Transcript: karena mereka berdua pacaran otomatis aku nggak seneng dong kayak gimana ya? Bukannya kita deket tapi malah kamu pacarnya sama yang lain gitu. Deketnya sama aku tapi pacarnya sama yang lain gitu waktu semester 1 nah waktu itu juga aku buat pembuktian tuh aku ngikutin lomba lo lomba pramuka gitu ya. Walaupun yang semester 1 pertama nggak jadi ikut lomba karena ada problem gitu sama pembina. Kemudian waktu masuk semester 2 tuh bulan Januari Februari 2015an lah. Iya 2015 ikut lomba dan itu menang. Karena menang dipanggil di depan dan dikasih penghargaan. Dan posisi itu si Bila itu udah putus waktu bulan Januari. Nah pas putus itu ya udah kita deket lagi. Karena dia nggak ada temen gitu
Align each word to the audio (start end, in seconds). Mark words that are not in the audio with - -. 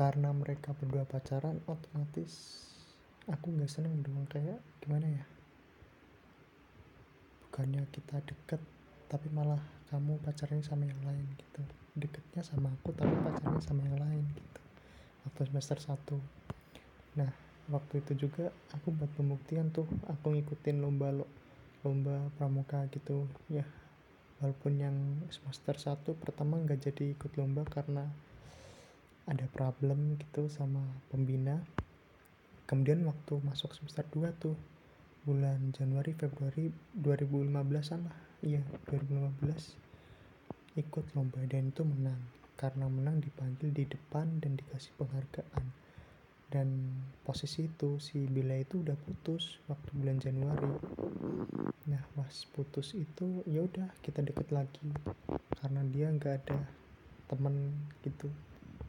karena 0.00 0.32
mereka 0.32 0.72
berdua 0.72 1.04
pacaran 1.04 1.60
otomatis 1.68 2.64
aku 3.28 3.52
nggak 3.52 3.68
seneng 3.68 4.00
dong 4.00 4.24
kayak 4.32 4.56
gimana 4.80 5.04
ya? 5.04 5.24
Bukannya 7.44 7.84
kita 7.92 8.24
deket 8.24 8.64
tapi 9.12 9.28
malah 9.28 9.60
kamu 9.92 10.16
pacarnya 10.24 10.64
sama 10.64 10.88
yang 10.88 11.04
lain 11.04 11.28
gitu. 11.36 11.60
Deketnya 12.00 12.40
sama 12.40 12.72
aku 12.72 12.96
tapi 12.96 13.12
pacarnya 13.12 13.60
sama 13.60 13.84
yang 13.84 14.00
lain 14.00 14.24
gitu 14.24 14.60
waktu 15.28 15.52
semester 15.52 15.76
1 15.76 17.20
nah 17.20 17.28
waktu 17.68 18.00
itu 18.00 18.26
juga 18.26 18.48
aku 18.72 18.94
buat 18.94 19.10
pembuktian 19.20 19.68
tuh 19.68 19.84
aku 20.08 20.32
ngikutin 20.32 20.80
lomba 20.80 21.12
lo 21.12 21.28
lomba 21.84 22.32
pramuka 22.40 22.88
gitu 22.92 23.28
ya. 23.52 23.64
Walaupun 24.40 24.72
yang 24.80 24.96
semester 25.28 25.76
1 25.76 26.16
pertama 26.16 26.56
nggak 26.56 26.88
jadi 26.88 27.12
ikut 27.12 27.36
lomba 27.36 27.68
karena 27.68 28.08
ada 29.30 29.46
problem 29.54 30.18
gitu 30.18 30.50
sama 30.50 30.82
pembina. 31.06 31.62
Kemudian 32.66 33.06
waktu 33.06 33.38
masuk 33.46 33.70
semester 33.78 34.02
2 34.10 34.34
tuh 34.42 34.58
bulan 35.22 35.70
Januari 35.70 36.10
Februari 36.18 36.74
2015an 36.98 38.10
lah. 38.10 38.18
Iya 38.42 38.66
2015 38.90 40.82
ikut 40.82 41.04
lomba 41.14 41.38
dan 41.46 41.70
itu 41.70 41.86
menang. 41.86 42.18
Karena 42.58 42.90
menang 42.90 43.22
dipanggil 43.22 43.70
di 43.70 43.86
depan 43.86 44.42
dan 44.42 44.58
dikasih 44.58 44.90
penghargaan. 44.98 45.64
Dan 46.50 46.90
posisi 47.22 47.70
itu 47.70 48.02
si 48.02 48.26
Bila 48.26 48.58
itu 48.58 48.82
udah 48.82 48.98
putus 48.98 49.62
waktu 49.70 49.90
bulan 49.94 50.18
Januari. 50.18 50.74
Nah 51.86 52.02
pas 52.18 52.34
putus 52.50 52.98
itu 52.98 53.46
ya 53.46 53.62
udah 53.62 53.94
kita 54.02 54.26
deket 54.26 54.50
lagi. 54.50 54.90
Karena 55.62 55.86
dia 55.86 56.10
nggak 56.10 56.34
ada 56.42 56.58
temen 57.30 57.70
gitu 58.02 58.26